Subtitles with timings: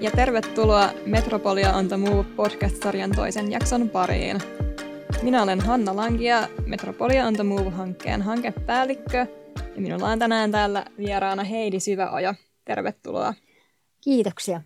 [0.00, 4.38] Ja tervetuloa Metropolia on the Move podcast-sarjan toisen jakson pariin.
[5.22, 9.26] Minä olen Hanna Lankia, Metropolia on the Move-hankkeen hankepäällikkö
[9.74, 12.34] ja minulla on tänään täällä vieraana Heidi Syväoja.
[12.64, 13.34] Tervetuloa.
[14.00, 14.62] Kiitoksia.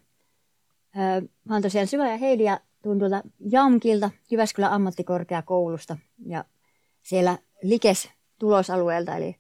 [1.45, 5.97] Mä olen tosiaan Syvä ja Heidi ja tuun tuolta Jamkilta, Jyväskylän ammattikorkeakoulusta
[6.27, 6.45] ja
[7.03, 8.09] siellä Likes
[8.39, 9.37] tulosalueelta, eli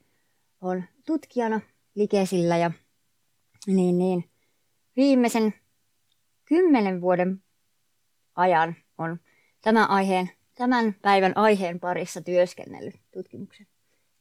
[0.60, 1.60] on tutkijana
[1.94, 2.70] Likesillä ja
[3.66, 4.24] niin, niin,
[4.96, 5.54] viimeisen
[6.44, 7.42] kymmenen vuoden
[8.34, 9.20] ajan on
[9.60, 13.66] tämän, aiheen, tämän päivän aiheen parissa työskennellyt tutkimuksen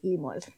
[0.01, 0.51] tiimoilta.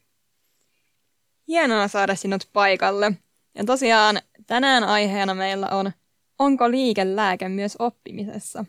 [1.48, 3.12] Hienoa saada sinut paikalle.
[3.54, 4.16] Ja tosiaan
[4.46, 5.92] tänään aiheena meillä on
[6.38, 8.64] Onko liikelääke myös oppimisessa?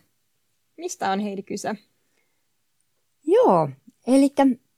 [0.76, 1.74] Mistä on Heidi kyse?
[3.26, 3.68] Joo,
[4.06, 4.30] eli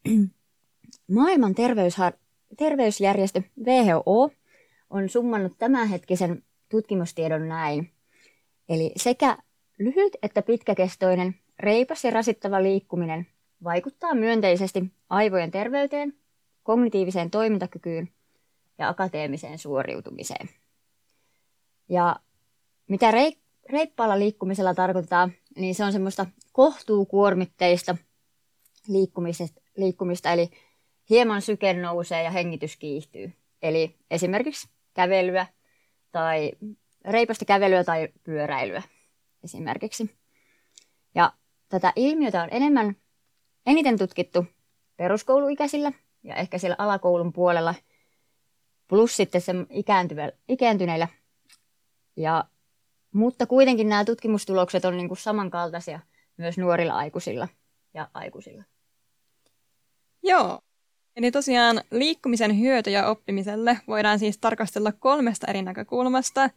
[1.16, 2.18] maailman terveysha-
[2.56, 4.30] terveysjärjestö WHO
[4.90, 7.90] on summannut tämänhetkisen tutkimustiedon näin.
[8.70, 9.38] Eli sekä
[9.78, 13.27] lyhyt että pitkäkestoinen, reipas ja rasittava liikkuminen
[13.64, 16.14] vaikuttaa myönteisesti aivojen terveyteen,
[16.62, 18.08] kognitiiviseen toimintakykyyn
[18.78, 20.48] ja akateemiseen suoriutumiseen.
[21.88, 22.16] Ja
[22.88, 23.12] mitä
[23.70, 27.96] reippaalla liikkumisella tarkoitetaan, niin se on semmoista kohtuukuormitteista
[29.77, 30.50] liikkumista, eli
[31.10, 33.32] hieman syke nousee ja hengitys kiihtyy.
[33.62, 35.46] Eli esimerkiksi kävelyä
[36.12, 36.52] tai
[37.04, 38.82] reipasta kävelyä tai pyöräilyä
[39.44, 40.16] esimerkiksi.
[41.14, 41.32] Ja
[41.68, 42.96] tätä ilmiötä on enemmän,
[43.66, 44.44] eniten tutkittu
[44.96, 47.74] peruskouluikäisillä ja ehkä siellä alakoulun puolella,
[48.88, 49.52] plus sitten se
[50.48, 51.08] ikääntyneillä.
[52.16, 52.44] Ja,
[53.12, 56.00] mutta kuitenkin nämä tutkimustulokset on niin kuin samankaltaisia
[56.36, 57.48] myös nuorilla aikuisilla
[57.94, 58.64] ja aikuisilla.
[60.22, 60.60] Joo,
[61.16, 66.50] Eli tosiaan liikkumisen hyötyjä oppimiselle voidaan siis tarkastella kolmesta eri näkökulmasta,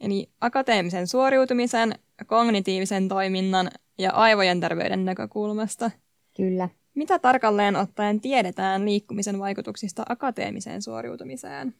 [0.00, 1.94] eli akateemisen suoriutumisen,
[2.26, 5.90] kognitiivisen toiminnan ja aivojen terveyden näkökulmasta.
[6.36, 6.68] Kyllä.
[6.94, 11.74] Mitä tarkalleen ottaen tiedetään liikkumisen vaikutuksista akateemiseen suoriutumiseen?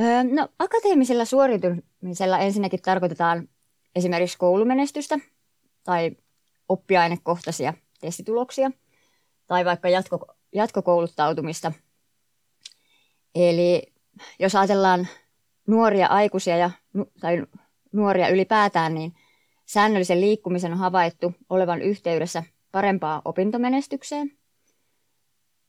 [0.00, 3.48] Öö, no, akateemisella suoriutumisella ensinnäkin tarkoitetaan
[3.96, 5.18] esimerkiksi koulumenestystä
[5.84, 6.16] tai
[6.68, 8.70] oppiainekohtaisia testituloksia
[9.46, 11.72] tai vaikka jatko, jatkokouluttautumista.
[13.34, 13.92] Eli
[14.38, 15.08] jos ajatellaan
[15.70, 16.70] nuoria aikuisia ja,
[17.20, 17.46] tai
[17.92, 19.14] nuoria ylipäätään, niin
[19.66, 22.42] säännöllisen liikkumisen on havaittu olevan yhteydessä
[22.72, 24.32] parempaan opintomenestykseen,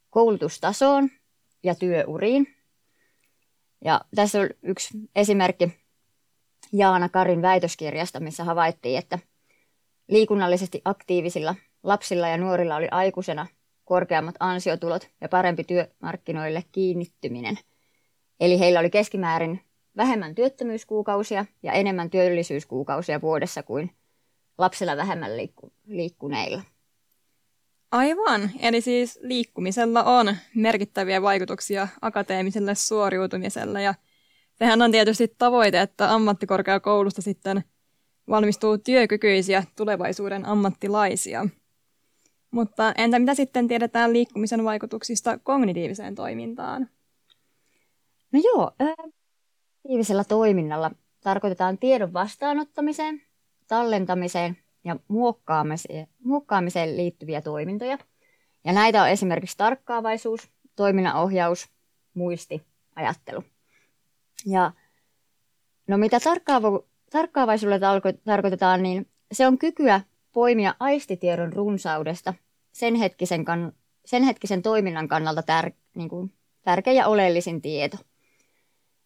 [0.10, 1.10] koulutustasoon
[1.64, 2.56] ja työuriin.
[3.86, 5.72] Ja tässä on yksi esimerkki
[6.74, 9.20] Jaana Karin väitöskirjasta, missä havaittiin, että
[10.08, 13.48] liikunnallisesti aktiivisilla lapsilla ja nuorilla oli aikuisena
[13.86, 17.60] korkeammat ansiotulot ja parempi työmarkkinoille kiinnittyminen.
[18.40, 19.62] Eli heillä oli keskimäärin
[19.98, 23.92] vähemmän työttömyyskuukausia ja enemmän työllisyyskuukausia vuodessa kuin
[24.58, 26.62] lapsilla vähemmän liikku- liikkuneilla.
[27.92, 33.94] Aivan, eli siis liikkumisella on merkittäviä vaikutuksia akateemiselle suoriutumiselle ja
[34.56, 37.64] sehän on tietysti tavoite, että ammattikorkeakoulusta sitten
[38.30, 41.46] valmistuu työkykyisiä tulevaisuuden ammattilaisia–
[42.52, 46.90] mutta entä mitä sitten tiedetään liikkumisen vaikutuksista kognitiiviseen toimintaan?
[48.32, 48.72] No joo,
[49.82, 50.92] kognitiivisella toiminnalla
[51.24, 53.22] tarkoitetaan tiedon vastaanottamiseen,
[53.68, 57.98] tallentamiseen ja muokkaamiseen, muokkaamiseen liittyviä toimintoja.
[58.66, 61.70] Ja näitä on esimerkiksi tarkkaavaisuus, toiminnanohjaus,
[62.14, 62.62] muisti,
[62.96, 63.44] ajattelu.
[64.46, 64.72] Ja
[65.88, 66.80] no mitä tarkkaava,
[67.12, 72.34] tarkkaavaisuudella tarkoitetaan, niin se on kykyä poimia aistitiedon runsaudesta
[72.72, 73.74] sen hetkisen, kan,
[74.06, 77.98] sen hetkisen toiminnan kannalta tär, niin kuin, tärkeä ja oleellisin tieto.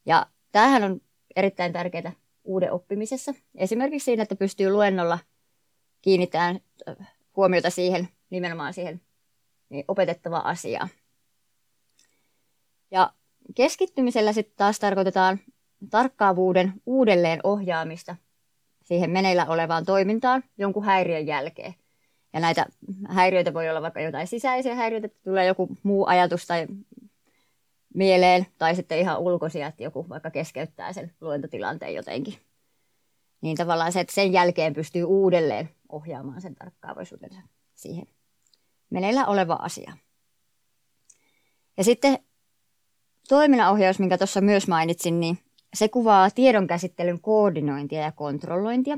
[0.06, 0.25] Ja
[0.56, 1.02] tämähän on
[1.36, 2.12] erittäin tärkeää
[2.44, 3.34] uuden oppimisessa.
[3.56, 5.19] Esimerkiksi siinä, että pystyy luennolla
[6.02, 6.60] kiinnittämään
[7.36, 9.02] huomiota siihen, nimenomaan siihen
[9.69, 10.90] niin opetettavaan asiaan.
[12.92, 13.13] Ja
[13.56, 15.40] keskittymisellä sitten taas tarkoitetaan
[15.90, 18.16] tarkkaavuuden uudelleen ohjaamista
[18.84, 21.75] siihen meneillä olevaan toimintaan jonkun häiriön jälkeen.
[22.34, 22.66] Ja näitä
[23.08, 26.68] häiriöitä voi olla vaikka jotain sisäisiä häiriöitä, että tulee joku muu ajatus tai
[27.95, 32.38] mieleen, tai sitten ihan ulkoisia, että joku vaikka keskeyttää sen luentotilanteen jotenkin.
[33.42, 37.39] Niin tavallaan se, että sen jälkeen pystyy uudelleen ohjaamaan sen tarkkaavaisuutensa
[37.74, 38.07] siihen
[38.89, 39.97] meneillä oleva asia.
[41.77, 42.19] Ja sitten
[43.27, 45.38] toiminnanohjaus, minkä tuossa myös mainitsin, niin
[45.74, 48.98] se kuvaa tiedonkäsittelyn koordinointia ja kontrollointia.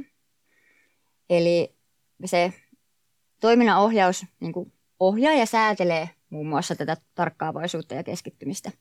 [1.30, 1.76] Eli
[2.26, 2.54] se
[3.42, 8.72] toiminnan ohjaus niin ohjaa ja säätelee muun muassa tätä tarkkaavaisuutta ja keskittymistä.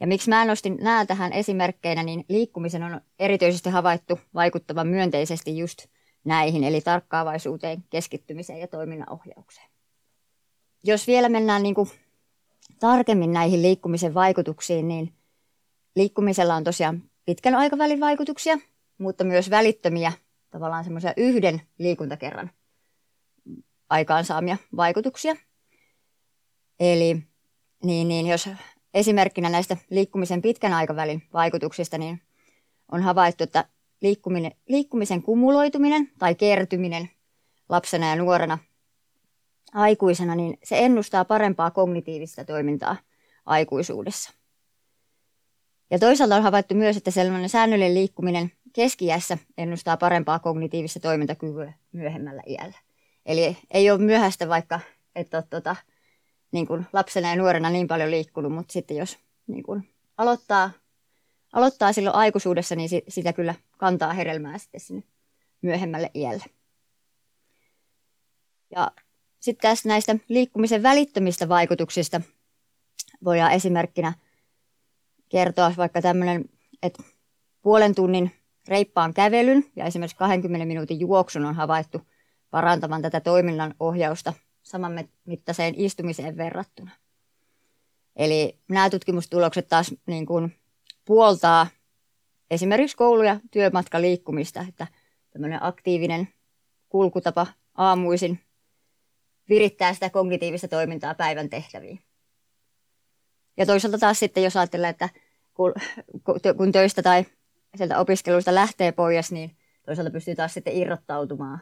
[0.00, 5.86] Ja miksi mä nostin nämä tähän esimerkkeinä, niin liikkumisen on erityisesti havaittu vaikuttavan myönteisesti just
[6.24, 9.70] näihin, eli tarkkaavaisuuteen, keskittymiseen ja toiminnanohjaukseen.
[10.84, 11.88] Jos vielä mennään niin kuin
[12.80, 15.12] tarkemmin näihin liikkumisen vaikutuksiin, niin
[15.96, 18.58] liikkumisella on tosiaan pitkän aikavälin vaikutuksia,
[18.98, 20.12] mutta myös välittömiä,
[20.50, 22.50] tavallaan semmoisia yhden liikuntakerran
[23.88, 25.36] aikaansaamia vaikutuksia.
[26.80, 27.22] Eli
[27.84, 28.48] niin, niin jos
[28.96, 32.22] esimerkkinä näistä liikkumisen pitkän aikavälin vaikutuksista, niin
[32.92, 33.64] on havaittu, että
[34.00, 37.10] liikkuminen, liikkumisen kumuloituminen tai kertyminen
[37.68, 38.58] lapsena ja nuorena
[39.74, 42.96] aikuisena, niin se ennustaa parempaa kognitiivista toimintaa
[43.46, 44.32] aikuisuudessa.
[45.90, 52.42] Ja toisaalta on havaittu myös, että sellainen säännöllinen liikkuminen keskiässä ennustaa parempaa kognitiivista toimintakykyä myöhemmällä
[52.46, 52.78] iällä.
[53.26, 54.80] Eli ei ole myöhäistä vaikka,
[55.14, 55.76] että olet tuota,
[56.56, 60.70] niin kuin lapsena ja nuorena niin paljon liikkunut, mutta sitten jos niin kuin aloittaa,
[61.52, 65.02] aloittaa silloin aikuisuudessa, niin sitä kyllä kantaa hedelmää sitten sinne
[65.62, 66.44] myöhemmälle iälle.
[68.70, 68.90] Ja
[69.40, 72.20] sitten tässä näistä liikkumisen välittömistä vaikutuksista
[73.24, 74.12] voidaan esimerkkinä
[75.28, 76.44] kertoa vaikka tämmöinen,
[76.82, 77.02] että
[77.62, 78.32] puolen tunnin
[78.68, 82.00] reippaan kävelyn ja esimerkiksi 20 minuutin juoksun on havaittu
[82.50, 84.32] parantavan tätä toiminnan ohjausta
[84.66, 86.90] saman mittaiseen istumiseen verrattuna.
[88.16, 90.54] Eli nämä tutkimustulokset taas niin kuin
[91.04, 91.66] puoltaa
[92.50, 94.86] esimerkiksi koulu- ja työmatkaliikkumista, että
[95.30, 96.28] tämmöinen aktiivinen
[96.88, 98.40] kulkutapa aamuisin
[99.48, 102.00] virittää sitä kognitiivista toimintaa päivän tehtäviin.
[103.56, 105.08] Ja toisaalta taas sitten, jos ajatellaan, että
[105.54, 105.74] kun,
[106.56, 107.24] kun töistä tai
[107.76, 111.60] sieltä opiskeluista lähtee pois, niin toisaalta pystyy taas sitten irrottautumaan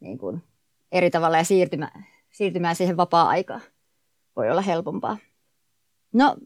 [0.00, 0.42] niin kuin
[0.92, 2.06] eri tavalla ja siirtymään,
[2.36, 3.60] siirtymään siihen vapaa-aikaan.
[4.36, 5.18] Voi olla helpompaa.
[6.12, 6.36] No,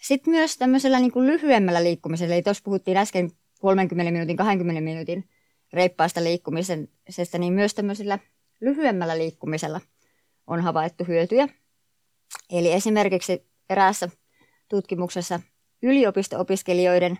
[0.00, 3.30] sitten myös tämmöisellä niin kuin lyhyemmällä liikkumisella, eli tuossa puhuttiin äsken
[3.60, 5.28] 30 minuutin, 20 minuutin
[5.72, 8.18] reippaasta liikkumisesta, niin myös tämmöisellä
[8.60, 9.80] lyhyemmällä liikkumisella
[10.46, 11.48] on havaittu hyötyjä.
[12.50, 14.08] Eli esimerkiksi eräässä
[14.68, 15.40] tutkimuksessa
[15.82, 17.18] yliopisto-opiskelijoiden,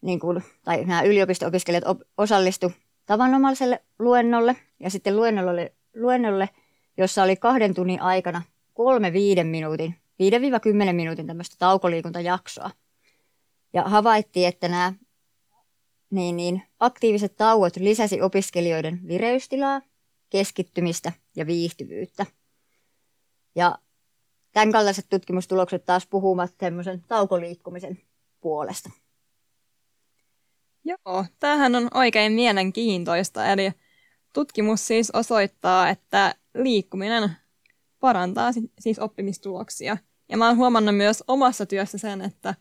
[0.00, 2.72] niin kuin, tai nämä yliopisto-opiskelijat op, osallistu
[3.06, 6.48] tavanomaiselle luennolle ja sitten luennolle, luennolle,
[6.98, 8.42] jossa oli kahden tunnin aikana
[8.74, 9.94] kolme viiden minuutin,
[10.90, 12.70] 5-10 minuutin tämmöistä taukoliikuntajaksoa.
[13.72, 14.92] Ja havaittiin, että nämä
[16.10, 19.82] niin, niin, aktiiviset tauot lisäsi opiskelijoiden vireystilaa,
[20.30, 22.26] keskittymistä ja viihtyvyyttä.
[23.54, 23.78] Ja
[24.52, 27.98] tämän kaltaiset tutkimustulokset taas puhuvat semmoisen taukoliikkumisen
[28.40, 28.90] puolesta.
[30.84, 33.46] Joo, tämähän on oikein mielenkiintoista.
[33.46, 33.72] Eli
[34.38, 37.30] tutkimus siis osoittaa, että liikkuminen
[38.00, 39.96] parantaa siis oppimistuloksia.
[40.28, 42.54] Ja mä oon huomannut myös omassa työssä sen, että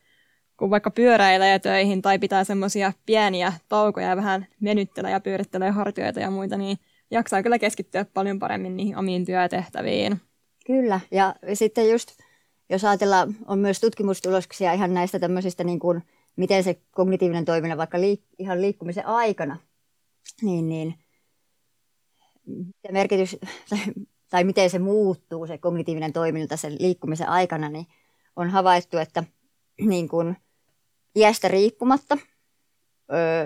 [0.57, 6.19] kun vaikka pyöräilee töihin tai pitää semmoisia pieniä taukoja ja vähän venyttelee ja pyörittelee hartioita
[6.19, 6.77] ja muita, niin
[7.11, 10.21] jaksaa kyllä keskittyä paljon paremmin niihin omiin työtehtäviin.
[10.67, 12.11] Kyllä, ja sitten just
[12.69, 16.03] jos ajatellaan, on myös tutkimustuloksia ihan näistä tämmöisistä, niin kuin,
[16.35, 19.57] miten se kognitiivinen toiminta vaikka liik- ihan liikkumisen aikana,
[20.41, 20.95] niin, niin
[22.81, 23.37] se merkitys,
[24.29, 27.85] tai, miten se muuttuu, se kognitiivinen toiminta sen liikkumisen aikana, niin
[28.35, 29.23] on havaittu, että
[29.81, 30.37] niin kuin,
[31.15, 32.17] iästä riippumatta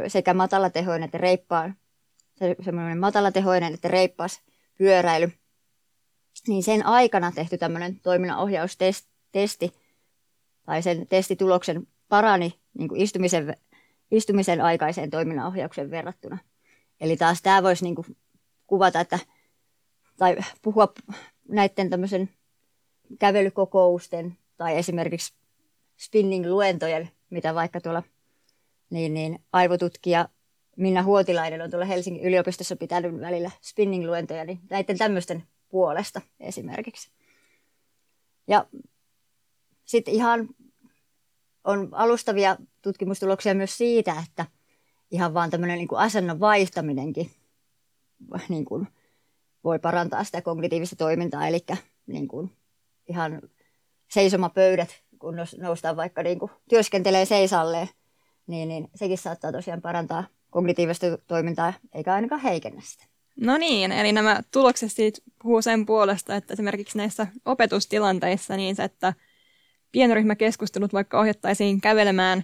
[0.08, 1.75] sekä matalatehoinen että reippaan,
[2.36, 4.41] se, semmoinen matalatehoinen että reippaas
[4.77, 5.31] pyöräily
[6.48, 9.74] niin sen aikana tehty tämmöinen toiminnanohjaustesti
[10.65, 13.58] tai sen testituloksen parani niin kuin istumisen,
[14.12, 16.38] istumisen aikaiseen toiminnanohjauksen verrattuna.
[17.01, 18.17] Eli taas tämä voisi niin kuin
[18.72, 19.20] kuvata, että,
[20.18, 20.94] tai puhua
[21.48, 22.30] näiden tämmöisen
[23.20, 25.34] kävelykokousten tai esimerkiksi
[25.98, 28.04] spinning-luentojen, mitä vaikka tuolla
[28.90, 30.30] niin, niin aivotutkija
[30.78, 37.12] Minna Huotilainen on tuolla Helsingin yliopistossa pitänyt välillä spinning-luentoja, niin näiden tämmöisten puolesta esimerkiksi.
[38.48, 38.66] Ja
[39.86, 40.50] sitten ihan
[41.63, 44.46] on alustavia tutkimustuloksia myös siitä, että
[45.12, 47.32] ihan vaan tämmöinen niin asennon vaihtaminenkin
[48.50, 48.88] niin kuin
[49.63, 51.66] voi parantaa sitä kognitiivista toimintaa, eli
[52.08, 52.51] niin kuin
[53.10, 53.42] ihan
[54.12, 57.88] seisomapöydät, kun noustaan vaikka niin kuin työskentelee seisalleen,
[58.48, 63.06] niin, niin sekin saattaa tosiaan parantaa kognitiivista toimintaa, eikä ainakaan heikennä sitä.
[63.36, 68.84] No niin, eli nämä tulokset siitä puhuu sen puolesta, että esimerkiksi näissä opetustilanteissa niin se,
[68.84, 69.13] että
[69.92, 72.44] pienryhmäkeskustelut vaikka ohjattaisiin kävelemään,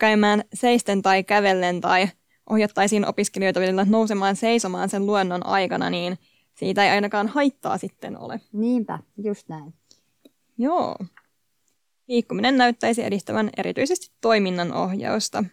[0.00, 2.08] käymään seisten tai kävellen tai
[2.50, 6.18] ohjattaisiin opiskelijoita vielä nousemaan seisomaan sen luennon aikana, niin
[6.54, 8.40] siitä ei ainakaan haittaa sitten ole.
[8.52, 9.74] Niinpä, just näin.
[10.58, 10.96] Joo.
[12.08, 15.44] liikkuminen näyttäisi edistävän erityisesti toiminnan ohjausta.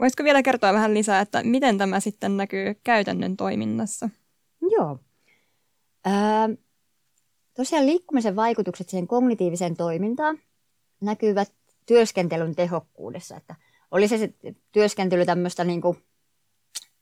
[0.00, 4.10] Voisiko vielä kertoa vähän lisää, että miten tämä sitten näkyy käytännön toiminnassa?
[4.70, 4.98] Joo.
[6.04, 6.48] Ää,
[7.54, 10.38] tosiaan liikkumisen vaikutukset siihen kognitiiviseen toimintaan
[11.00, 11.52] näkyvät
[11.86, 13.36] työskentelyn tehokkuudessa.
[13.36, 13.54] Että
[13.94, 15.98] oli se sitten työskentely tämmöistä niin kuin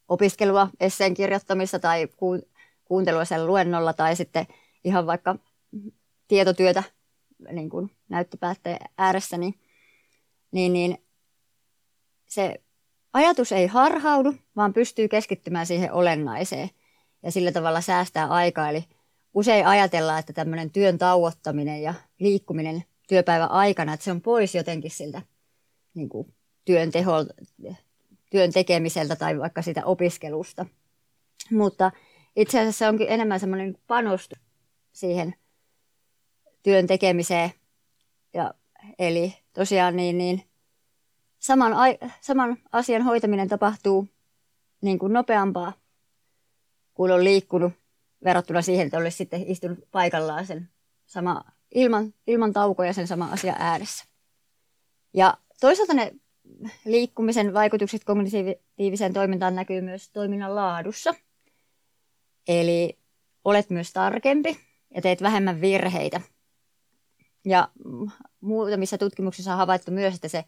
[0.09, 2.09] opiskelua, esseen kirjoittamista tai
[2.85, 4.47] kuuntelua sen luennolla tai sitten
[4.85, 5.37] ihan vaikka
[6.29, 6.83] tietotyötä
[7.53, 9.55] niin kuin näyttöpäätteen ääressä, niin,
[10.51, 10.99] niin, niin
[12.27, 12.61] se
[13.13, 16.71] ajatus ei harhaudu, vaan pystyy keskittymään siihen olennaiseen
[17.23, 18.69] ja sillä tavalla säästää aikaa.
[18.69, 18.85] Eli
[19.35, 24.91] usein ajatellaan, että tämmöinen työn tauottaminen ja liikkuminen työpäivän aikana, että se on pois jotenkin
[24.91, 25.23] siltä
[25.95, 27.13] niin kuin työn, teho,
[28.31, 30.67] työn tekemiseltä tai vaikka sitä opiskelusta.
[31.51, 31.93] Mutta
[32.37, 34.39] itse asiassa onkin enemmän semmoinen panostus
[34.93, 35.35] siihen
[36.63, 37.51] työn tekemiseen.
[38.35, 38.55] Ja,
[38.99, 40.43] eli tosiaan niin, niin
[41.39, 41.73] saman,
[42.21, 44.09] saman asian hoitaminen tapahtuu
[44.83, 45.73] niin kuin nopeampaa
[46.95, 47.73] kuin on liikkunut
[48.25, 50.69] verrattuna siihen, että olisi sitten istunut paikallaan sen
[51.07, 54.05] sama, ilman, ilman taukoja sen sama asia ääressä.
[55.15, 56.13] Ja toisaalta ne
[56.85, 61.15] liikkumisen vaikutukset kognitiiviseen toimintaan näkyy myös toiminnan laadussa.
[62.49, 62.99] Eli
[63.45, 64.59] olet myös tarkempi
[64.95, 66.21] ja teet vähemmän virheitä.
[67.45, 67.69] Ja
[68.41, 70.45] muutamissa tutkimuksissa on havaittu myös, että se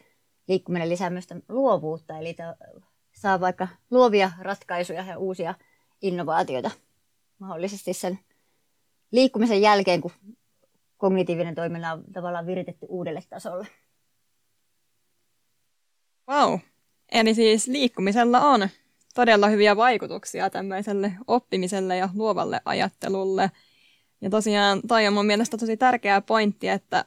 [0.49, 2.37] liikkuminen lisää myös luovuutta, eli
[3.13, 5.55] saa vaikka luovia ratkaisuja ja uusia
[6.03, 6.71] innovaatioita
[7.39, 8.19] mahdollisesti sen
[9.11, 10.11] liikkumisen jälkeen, kun
[10.97, 13.67] kognitiivinen toiminta on tavallaan viritetty uudelle tasolle.
[16.29, 16.59] Wow.
[17.13, 18.69] Eli siis liikkumisella on
[19.15, 23.51] todella hyviä vaikutuksia tämmöiselle oppimiselle ja luovalle ajattelulle.
[24.21, 27.05] Ja tosiaan toi on mun mielestä tosi tärkeä pointti, että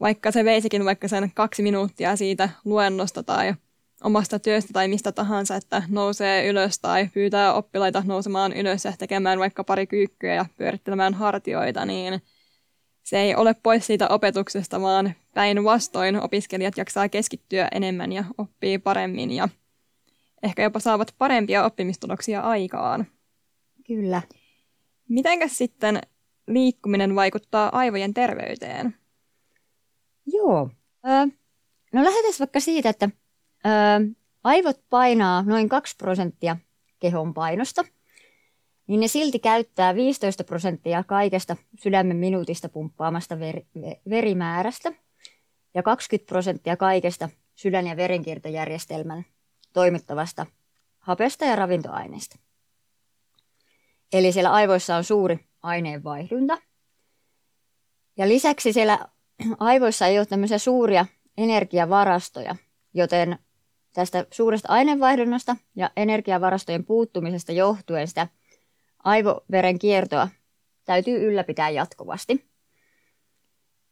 [0.00, 3.54] vaikka se veisikin vaikka sen kaksi minuuttia siitä luennosta tai
[4.04, 9.38] omasta työstä tai mistä tahansa, että nousee ylös tai pyytää oppilaita nousemaan ylös ja tekemään
[9.38, 12.22] vaikka pari kyykkyä ja pyörittelemään hartioita, niin
[13.06, 19.30] se ei ole pois siitä opetuksesta, vaan päinvastoin opiskelijat jaksaa keskittyä enemmän ja oppii paremmin
[19.30, 19.48] ja
[20.42, 23.06] ehkä jopa saavat parempia oppimistuloksia aikaan.
[23.86, 24.22] Kyllä.
[25.08, 26.00] Mitenkäs sitten
[26.46, 28.94] liikkuminen vaikuttaa aivojen terveyteen?
[30.26, 30.70] Joo.
[31.06, 31.36] Ö,
[31.92, 33.10] no lähdetään vaikka siitä, että
[33.66, 33.68] ö,
[34.44, 36.56] aivot painaa noin 2 prosenttia
[36.98, 37.84] kehon painosta,
[38.86, 43.66] niin ne silti käyttää 15 prosenttia kaikesta sydämen minuutista pumppaamasta veri,
[44.10, 44.92] verimäärästä
[45.74, 49.24] ja 20 prosenttia kaikesta sydän- ja verenkiertojärjestelmän
[49.72, 50.46] toimittavasta
[50.98, 52.38] hapesta ja ravintoaineista.
[54.12, 56.58] Eli siellä aivoissa on suuri aineenvaihdunta.
[58.16, 59.08] Ja lisäksi siellä
[59.58, 62.56] aivoissa ei ole tämmöisiä suuria energiavarastoja,
[62.94, 63.38] joten
[63.92, 68.28] tästä suuresta aineenvaihdunnasta ja energiavarastojen puuttumisesta johtuen sitä
[69.06, 70.28] aivoveren kiertoa
[70.84, 72.46] täytyy ylläpitää jatkuvasti.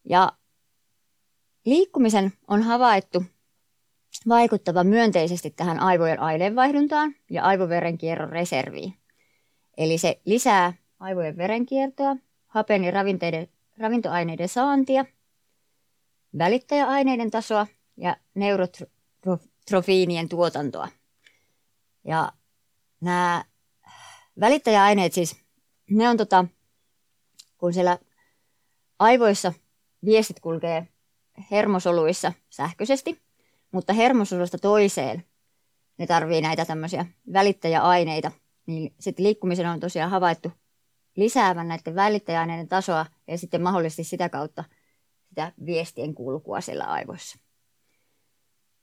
[0.05, 0.33] Ja
[1.65, 3.25] liikkumisen on havaittu
[4.29, 8.95] vaikuttava myönteisesti tähän aivojen aineenvaihduntaan ja aivoverenkierron reserviin.
[9.77, 12.17] Eli se lisää aivojen verenkiertoa,
[12.47, 12.93] hapen ja
[13.79, 15.05] ravintoaineiden saantia,
[16.39, 17.67] välittäjäaineiden tasoa
[17.97, 20.89] ja neurotrofiinien tuotantoa.
[22.05, 22.33] Ja
[23.01, 23.45] nämä
[24.41, 25.37] välittäjäaineet siis,
[25.91, 26.45] ne on tota,
[27.59, 27.99] kun siellä
[28.99, 29.53] aivoissa
[30.05, 30.89] viestit kulkee
[31.51, 33.21] hermosoluissa sähköisesti,
[33.73, 35.25] mutta hermosolusta toiseen
[35.99, 38.31] ne tarvii näitä tämmöisiä välittäjäaineita,
[38.67, 40.53] niin sitten liikkumisen on tosiaan havaittu
[41.17, 44.65] lisäävän näiden välittäjäaineiden tasoa ja sitten mahdollisesti sitä kautta
[45.29, 47.39] sitä viestien kulkua siellä aivoissa.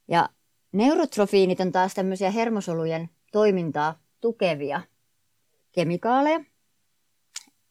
[0.07, 0.29] Ja
[0.71, 4.81] neurotrofiinit on taas tämmöisiä hermosolujen toimintaa tukevia
[5.71, 6.43] kemikaaleja.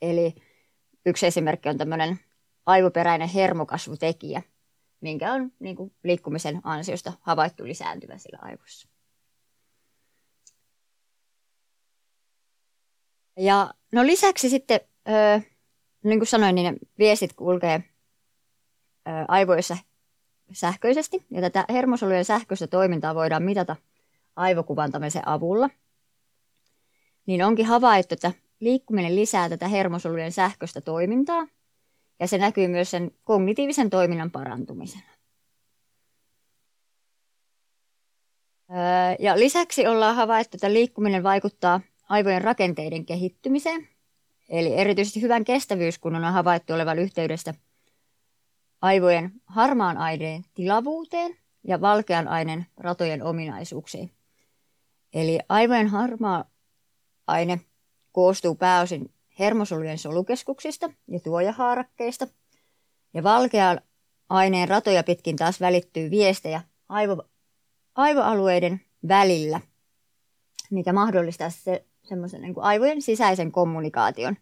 [0.02, 0.35] Eli
[1.07, 2.19] yksi esimerkki on tämmöinen
[2.66, 4.42] aivoperäinen hermokasvutekijä,
[5.00, 8.88] minkä on niin kuin, liikkumisen ansiosta havaittu lisääntyvä sillä aivoissa.
[13.37, 15.40] Ja no lisäksi sitten, öö,
[16.04, 17.85] niin kuin sanoin, niin ne viestit kulkee
[19.28, 19.76] aivoissa
[20.52, 21.26] sähköisesti.
[21.30, 23.76] Ja tätä hermosolujen sähköistä toimintaa voidaan mitata
[24.37, 25.71] aivokuvantamisen avulla.
[27.31, 31.47] Niin onkin havaittu, että liikkuminen lisää tätä hermosolujen sähköistä toimintaa–
[32.21, 35.11] ja se näkyy myös sen kognitiivisen toiminnan parantumisena.
[39.19, 43.89] Ja lisäksi ollaan havaittu, että liikkuminen vaikuttaa aivojen rakenteiden kehittymiseen.
[44.49, 47.55] Eli erityisesti hyvän kestävyyskunnon on havaittu olevan yhteydestä
[48.83, 54.11] aivojen harmaan aineen tilavuuteen ja valkean aineen ratojen ominaisuuksiin.
[55.15, 56.45] Eli aivojen harmaa
[57.31, 57.61] aine
[58.13, 62.27] koostuu pääosin hermosolujen solukeskuksista ja tuojahaarakkeista,
[63.15, 63.81] ja valkean
[64.29, 67.23] aineen ratoja pitkin taas välittyy viestejä aivo,
[67.95, 69.61] aivoalueiden välillä,
[70.71, 74.37] mikä mahdollistaa se, semmoisen niin aivojen sisäisen kommunikaation.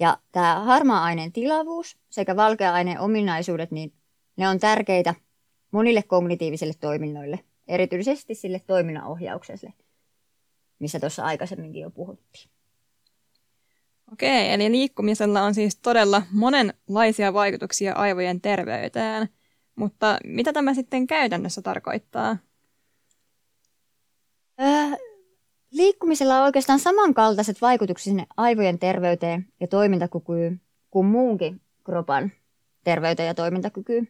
[0.00, 3.92] Ja tämä harmaa-aineen tilavuus sekä valkea-aineen ominaisuudet, niin
[4.36, 5.14] ne on tärkeitä
[5.70, 9.72] monille kognitiivisille toiminnoille, erityisesti sille toiminnanohjaukselle,
[10.82, 12.50] missä tuossa aikaisemminkin jo puhuttiin.
[14.12, 19.28] Okei, eli liikkumisella on siis todella monenlaisia vaikutuksia aivojen terveyteen,
[19.76, 22.36] mutta mitä tämä sitten käytännössä tarkoittaa?
[24.60, 24.92] Äh,
[25.70, 30.60] liikkumisella on oikeastaan samankaltaiset vaikutukset sinne aivojen terveyteen ja toimintakykyyn
[30.90, 32.32] kuin muunkin kropan
[32.84, 34.08] terveyteen ja toimintakykyyn.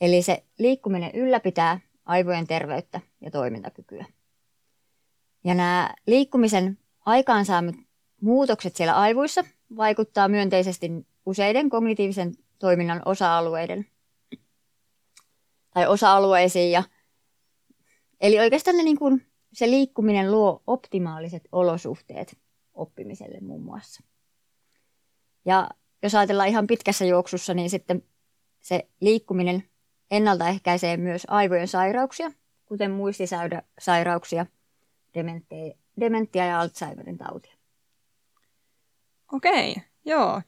[0.00, 4.04] Eli se liikkuminen ylläpitää aivojen terveyttä ja toimintakykyä.
[5.48, 7.74] Ja nämä liikkumisen aikaansaamat
[8.20, 9.44] muutokset siellä aivoissa
[9.76, 10.90] vaikuttaa myönteisesti
[11.26, 13.86] useiden kognitiivisen toiminnan osa-alueiden
[15.74, 16.72] tai osa-alueisiin.
[16.72, 16.82] Ja,
[18.20, 22.38] eli oikeastaan ne, niin kuin, se liikkuminen luo optimaaliset olosuhteet
[22.74, 24.02] oppimiselle muun muassa.
[25.44, 25.68] Ja
[26.02, 28.02] jos ajatellaan ihan pitkässä juoksussa, niin sitten
[28.60, 29.64] se liikkuminen
[30.10, 32.32] ennaltaehkäisee myös aivojen sairauksia,
[32.66, 34.46] kuten muistisairauksia,
[36.00, 37.52] dementia ja Alzheimerin tautia.
[39.32, 40.42] Okei, joo.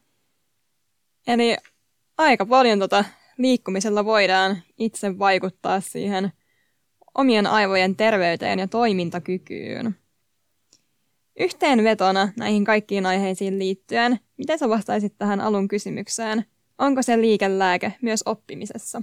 [1.27, 1.57] Eli
[2.19, 3.05] aika paljon tota
[3.39, 6.33] liikkumisella voidaan itse vaikuttaa siihen
[7.15, 9.95] omien aivojen terveyteen ja toimintakykyyn.
[11.39, 16.45] Yhteenvetona näihin kaikkiin aiheisiin liittyen, miten sä vastaisit tähän alun kysymykseen?
[16.79, 19.03] Onko se liikelääke myös oppimisessa?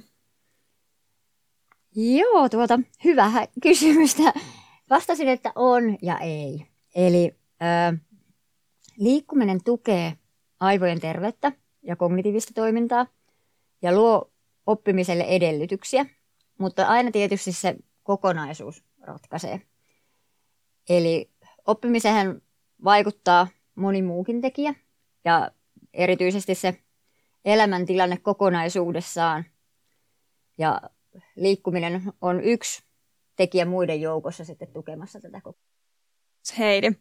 [1.95, 4.33] Joo, tuota, hyvä kysymystä.
[4.89, 6.67] Vastasin, että on ja ei.
[6.95, 7.99] Eli äh,
[8.97, 10.13] liikkuminen tukee
[10.59, 11.51] aivojen terveyttä
[11.83, 13.05] ja kognitiivista toimintaa
[13.81, 14.31] ja luo
[14.65, 16.05] oppimiselle edellytyksiä,
[16.57, 19.61] mutta aina tietysti se kokonaisuus ratkaisee.
[20.89, 21.29] Eli
[21.67, 22.41] oppimiseen
[22.83, 24.73] vaikuttaa moni muukin tekijä
[25.25, 25.51] ja
[25.93, 26.77] erityisesti se
[27.45, 29.45] elämäntilanne kokonaisuudessaan
[30.57, 30.81] ja
[31.35, 32.86] liikkuminen on yksi
[33.37, 35.41] tekijä muiden joukossa sitten tukemassa tätä
[36.57, 36.91] Heidi,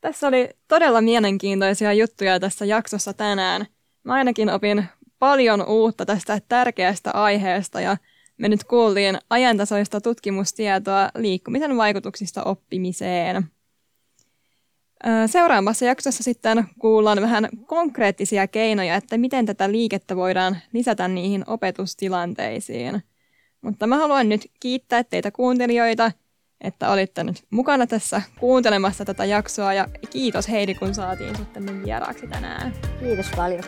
[0.00, 3.66] tässä oli todella mielenkiintoisia juttuja tässä jaksossa tänään.
[4.04, 4.84] Mä ainakin opin
[5.18, 7.96] paljon uutta tästä tärkeästä aiheesta ja
[8.38, 13.44] me nyt kuultiin ajantasoista tutkimustietoa liikkumisen vaikutuksista oppimiseen.
[15.26, 23.02] Seuraavassa jaksossa sitten kuullaan vähän konkreettisia keinoja, että miten tätä liikettä voidaan lisätä niihin opetustilanteisiin.
[23.62, 26.12] Mutta mä haluan nyt kiittää teitä kuuntelijoita,
[26.60, 32.26] että olitte nyt mukana tässä kuuntelemassa tätä jaksoa ja kiitos Heidi, kun saatiin sitten vieraaksi
[32.26, 32.72] tänään.
[33.00, 33.62] Kiitos paljon.